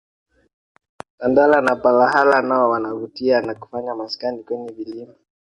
Tandala 1.19 1.61
na 1.61 1.75
palahala 1.83 2.41
nao 2.41 2.69
wanavutia 2.69 3.41
na 3.41 3.53
kufanya 3.55 3.95
maskani 3.95 4.43
kwenye 4.43 4.71
vilima 4.71 5.13